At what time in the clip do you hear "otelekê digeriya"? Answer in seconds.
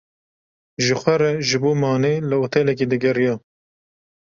2.45-3.35